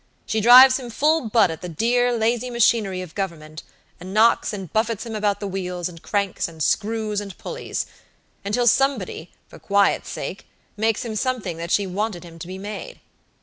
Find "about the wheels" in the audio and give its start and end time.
5.15-5.87